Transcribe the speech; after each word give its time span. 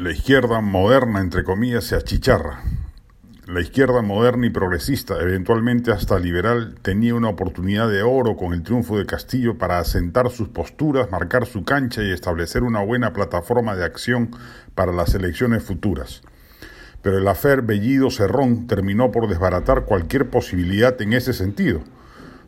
La 0.00 0.12
izquierda 0.12 0.62
moderna, 0.62 1.20
entre 1.20 1.44
comillas, 1.44 1.84
se 1.84 1.94
achicharra. 1.94 2.62
La 3.46 3.60
izquierda 3.60 4.00
moderna 4.00 4.46
y 4.46 4.48
progresista, 4.48 5.20
eventualmente 5.20 5.92
hasta 5.92 6.18
liberal, 6.18 6.76
tenía 6.80 7.14
una 7.14 7.28
oportunidad 7.28 7.86
de 7.90 8.02
oro 8.02 8.34
con 8.34 8.54
el 8.54 8.62
triunfo 8.62 8.96
de 8.96 9.04
Castillo 9.04 9.58
para 9.58 9.78
asentar 9.78 10.30
sus 10.30 10.48
posturas, 10.48 11.10
marcar 11.10 11.44
su 11.44 11.64
cancha 11.64 12.02
y 12.02 12.12
establecer 12.12 12.62
una 12.62 12.82
buena 12.82 13.12
plataforma 13.12 13.76
de 13.76 13.84
acción 13.84 14.30
para 14.74 14.90
las 14.90 15.14
elecciones 15.14 15.64
futuras. 15.64 16.22
Pero 17.02 17.18
el 17.18 17.28
afer 17.28 17.60
Bellido 17.60 18.10
Cerrón 18.10 18.66
terminó 18.68 19.12
por 19.12 19.28
desbaratar 19.28 19.84
cualquier 19.84 20.30
posibilidad 20.30 20.98
en 21.02 21.12
ese 21.12 21.34
sentido 21.34 21.82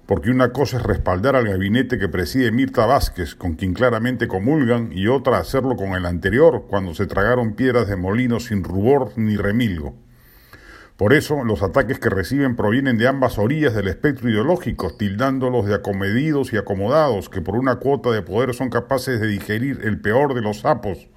porque 0.06 0.30
una 0.30 0.52
cosa 0.52 0.78
es 0.78 0.82
respaldar 0.82 1.36
al 1.36 1.48
gabinete 1.48 1.98
que 1.98 2.08
preside 2.08 2.50
Mirta 2.50 2.86
Vázquez, 2.86 3.34
con 3.34 3.54
quien 3.54 3.72
claramente 3.72 4.28
comulgan, 4.28 4.90
y 4.92 5.06
otra 5.06 5.38
hacerlo 5.38 5.76
con 5.76 5.94
el 5.94 6.06
anterior, 6.06 6.66
cuando 6.68 6.94
se 6.94 7.06
tragaron 7.06 7.54
piedras 7.54 7.88
de 7.88 7.96
molino 7.96 8.40
sin 8.40 8.64
rubor 8.64 9.12
ni 9.16 9.36
remilgo. 9.36 9.94
Por 10.96 11.14
eso, 11.14 11.42
los 11.44 11.62
ataques 11.62 11.98
que 11.98 12.10
reciben 12.10 12.54
provienen 12.54 12.98
de 12.98 13.08
ambas 13.08 13.38
orillas 13.38 13.74
del 13.74 13.88
espectro 13.88 14.28
ideológico, 14.28 14.94
tildándolos 14.96 15.66
de 15.66 15.74
acomedidos 15.74 16.52
y 16.52 16.58
acomodados, 16.58 17.28
que 17.28 17.40
por 17.40 17.56
una 17.56 17.76
cuota 17.76 18.10
de 18.10 18.22
poder 18.22 18.54
son 18.54 18.70
capaces 18.70 19.20
de 19.20 19.26
digerir 19.26 19.80
el 19.84 20.00
peor 20.00 20.34
de 20.34 20.42
los 20.42 20.60
sapos, 20.60 21.08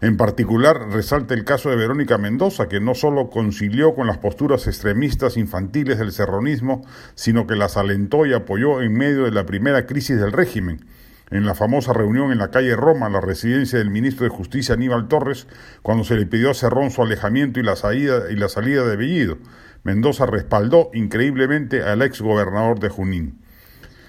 en 0.00 0.16
particular, 0.16 0.90
resalta 0.92 1.34
el 1.34 1.44
caso 1.44 1.70
de 1.70 1.76
Verónica 1.76 2.18
Mendoza, 2.18 2.68
que 2.68 2.78
no 2.78 2.94
solo 2.94 3.30
concilió 3.30 3.96
con 3.96 4.06
las 4.06 4.18
posturas 4.18 4.68
extremistas 4.68 5.36
infantiles 5.36 5.98
del 5.98 6.12
serronismo, 6.12 6.82
sino 7.16 7.48
que 7.48 7.56
las 7.56 7.76
alentó 7.76 8.24
y 8.24 8.32
apoyó 8.32 8.80
en 8.80 8.92
medio 8.92 9.24
de 9.24 9.32
la 9.32 9.44
primera 9.44 9.86
crisis 9.86 10.20
del 10.20 10.30
régimen. 10.30 10.86
En 11.30 11.44
la 11.44 11.56
famosa 11.56 11.92
reunión 11.92 12.30
en 12.30 12.38
la 12.38 12.52
calle 12.52 12.76
Roma, 12.76 13.08
la 13.08 13.20
residencia 13.20 13.80
del 13.80 13.90
ministro 13.90 14.22
de 14.22 14.30
Justicia 14.30 14.74
Aníbal 14.74 15.08
Torres, 15.08 15.48
cuando 15.82 16.04
se 16.04 16.14
le 16.14 16.26
pidió 16.26 16.52
a 16.52 16.54
Cerrón 16.54 16.92
su 16.92 17.02
alejamiento 17.02 17.58
y 17.58 17.64
la 17.64 17.74
salida, 17.74 18.30
y 18.30 18.36
la 18.36 18.48
salida 18.48 18.86
de 18.86 18.96
Bellido, 18.96 19.38
Mendoza 19.82 20.26
respaldó 20.26 20.90
increíblemente 20.94 21.82
al 21.82 22.02
ex 22.02 22.20
gobernador 22.20 22.78
de 22.78 22.88
Junín 22.88 23.40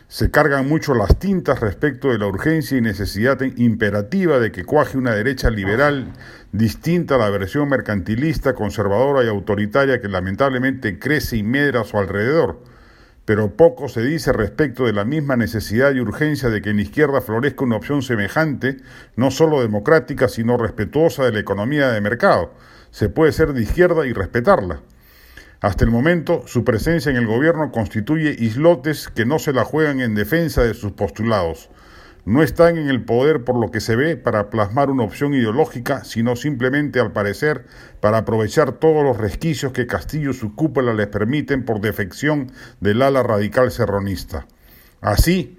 se 0.09 0.31
cargan 0.31 0.67
mucho 0.67 0.95
las 0.95 1.19
tintas 1.19 1.59
respecto 1.59 2.09
de 2.09 2.17
la 2.17 2.25
urgencia 2.25 2.75
y 2.75 2.81
necesidad 2.81 3.39
imperativa 3.41 4.39
de 4.39 4.51
que 4.51 4.65
cuaje 4.65 4.97
una 4.97 5.13
derecha 5.13 5.51
liberal 5.51 6.13
distinta 6.51 7.13
a 7.13 7.17
la 7.19 7.29
versión 7.29 7.69
mercantilista, 7.69 8.55
conservadora 8.55 9.23
y 9.23 9.27
autoritaria 9.27 10.01
que 10.01 10.07
lamentablemente 10.07 10.97
crece 10.97 11.37
y 11.37 11.43
medra 11.43 11.81
a 11.81 11.83
su 11.83 11.99
alrededor. 11.99 12.63
Pero 13.25 13.55
poco 13.55 13.87
se 13.87 14.01
dice 14.01 14.33
respecto 14.33 14.87
de 14.87 14.93
la 14.93 15.05
misma 15.05 15.35
necesidad 15.35 15.93
y 15.93 15.99
urgencia 15.99 16.49
de 16.49 16.63
que 16.63 16.71
en 16.71 16.79
izquierda 16.79 17.21
florezca 17.21 17.63
una 17.63 17.75
opción 17.75 18.01
semejante, 18.01 18.77
no 19.15 19.29
solo 19.29 19.61
democrática, 19.61 20.27
sino 20.27 20.57
respetuosa 20.57 21.23
de 21.23 21.33
la 21.33 21.39
economía 21.39 21.89
de 21.89 22.01
mercado. 22.01 22.55
Se 22.89 23.09
puede 23.09 23.31
ser 23.31 23.53
de 23.53 23.61
izquierda 23.61 24.07
y 24.07 24.13
respetarla. 24.13 24.81
Hasta 25.61 25.83
el 25.83 25.91
momento, 25.91 26.43
su 26.45 26.63
presencia 26.63 27.09
en 27.09 27.17
el 27.17 27.27
gobierno 27.27 27.71
constituye 27.71 28.33
islotes 28.39 29.09
que 29.09 29.25
no 29.25 29.39
se 29.39 29.51
la 29.51 29.65
juegan 29.65 29.99
en 29.99 30.15
defensa 30.15 30.63
de 30.63 30.73
sus 30.73 30.93
postulados. 30.93 31.69
No 32.23 32.43
están 32.43 32.77
en 32.77 32.89
el 32.89 33.03
poder 33.03 33.43
por 33.43 33.57
lo 33.57 33.69
que 33.69 33.81
se 33.81 33.97
ve 33.97 34.15
para 34.15 34.49
plasmar 34.49 34.89
una 34.89 35.03
opción 35.03 35.33
ideológica, 35.33 36.05
sino 36.05 36.37
simplemente, 36.37 36.99
al 37.01 37.11
parecer, 37.11 37.65
para 37.99 38.19
aprovechar 38.19 38.73
todos 38.73 39.03
los 39.03 39.17
resquicios 39.17 39.73
que 39.73 39.87
Castillo 39.87 40.31
y 40.31 40.33
su 40.35 40.55
cúpula 40.55 40.93
les 40.93 41.07
permiten 41.07 41.65
por 41.65 41.81
defección 41.81 42.51
del 42.79 43.01
ala 43.01 43.23
radical 43.23 43.71
serronista. 43.71 44.47
Así, 45.01 45.57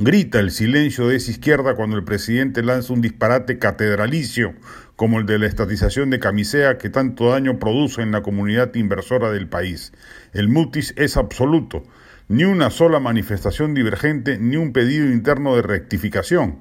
Grita 0.00 0.38
el 0.38 0.52
silencio 0.52 1.08
de 1.08 1.16
esa 1.16 1.32
izquierda 1.32 1.74
cuando 1.74 1.96
el 1.96 2.04
presidente 2.04 2.62
lanza 2.62 2.92
un 2.92 3.00
disparate 3.00 3.58
catedralicio 3.58 4.54
como 4.94 5.18
el 5.18 5.26
de 5.26 5.40
la 5.40 5.46
estatización 5.46 6.08
de 6.10 6.20
camisea 6.20 6.78
que 6.78 6.88
tanto 6.88 7.30
daño 7.30 7.58
produce 7.58 8.02
en 8.02 8.12
la 8.12 8.22
comunidad 8.22 8.72
inversora 8.76 9.32
del 9.32 9.48
país. 9.48 9.92
El 10.32 10.50
mutis 10.50 10.94
es 10.96 11.16
absoluto, 11.16 11.82
ni 12.28 12.44
una 12.44 12.70
sola 12.70 13.00
manifestación 13.00 13.74
divergente, 13.74 14.38
ni 14.38 14.54
un 14.54 14.72
pedido 14.72 15.06
interno 15.06 15.56
de 15.56 15.62
rectificación. 15.62 16.60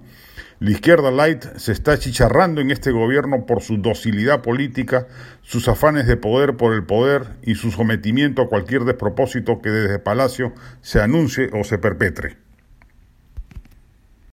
La 0.60 0.72
izquierda 0.72 1.12
light 1.12 1.46
se 1.58 1.74
está 1.74 2.00
chicharrando 2.00 2.60
en 2.60 2.72
este 2.72 2.90
gobierno 2.90 3.46
por 3.46 3.62
su 3.62 3.78
docilidad 3.78 4.42
política, 4.42 5.06
sus 5.44 5.68
afanes 5.68 6.08
de 6.08 6.18
poder 6.18 6.58
por 6.58 6.74
el 6.74 6.86
poder 6.86 7.38
y 7.44 7.54
su 7.54 7.70
sometimiento 7.70 8.42
a 8.42 8.50
cualquier 8.50 8.84
despropósito 8.84 9.62
que 9.62 9.70
desde 9.70 10.00
Palacio 10.00 10.56
se 10.82 11.02
anuncie 11.02 11.52
o 11.54 11.64
se 11.64 11.78
perpetre. 11.78 12.47